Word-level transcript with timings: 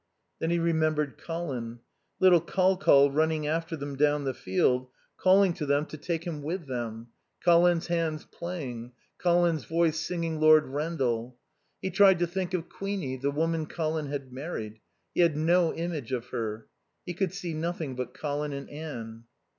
Then 0.39 0.49
he 0.49 0.57
remembered 0.57 1.19
Colin. 1.19 1.77
Little 2.19 2.41
Col 2.41 2.75
Col 2.75 3.11
running 3.11 3.45
after 3.45 3.75
them 3.77 3.95
down 3.95 4.23
the 4.23 4.33
field, 4.33 4.87
calling 5.15 5.53
to 5.53 5.65
them 5.67 5.85
to 5.85 5.95
take 5.95 6.23
him 6.23 6.41
with 6.41 6.65
them; 6.65 7.09
Colin's 7.45 7.85
hands 7.85 8.25
playing; 8.25 8.93
Colin's 9.19 9.65
voice 9.65 9.99
singing 9.99 10.39
Lord 10.39 10.65
Rendal. 10.65 11.37
He 11.83 11.91
tried 11.91 12.17
to 12.17 12.25
think 12.25 12.55
of 12.55 12.67
Queenie, 12.67 13.17
the 13.17 13.29
woman 13.29 13.67
Colin 13.67 14.07
had 14.07 14.33
married. 14.33 14.79
He 15.13 15.21
had 15.21 15.37
no 15.37 15.71
image 15.71 16.11
of 16.11 16.29
her. 16.29 16.65
He 17.05 17.13
could 17.13 17.31
see 17.31 17.53
nothing 17.53 17.95
but 17.95 18.15
Colin 18.15 18.53
and 18.53 18.71
Anne. 18.71 19.25